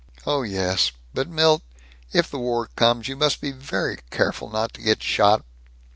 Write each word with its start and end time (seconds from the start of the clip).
"Oh 0.25 0.41
yes 0.41 0.91
But, 1.13 1.29
Milt! 1.29 1.61
If 2.11 2.27
the 2.31 2.39
war 2.39 2.71
comes, 2.75 3.07
you 3.07 3.15
must 3.15 3.39
be 3.39 3.51
very 3.51 3.99
careful 4.09 4.49
not 4.49 4.73
to 4.73 4.81
get 4.81 5.03
shot!" 5.03 5.45